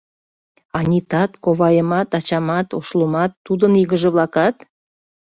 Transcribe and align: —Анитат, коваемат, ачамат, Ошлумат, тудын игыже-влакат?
—Анитат, 0.79 1.31
коваемат, 1.43 2.09
ачамат, 2.17 2.67
Ошлумат, 2.79 3.31
тудын 3.45 3.71
игыже-влакат? 3.81 4.55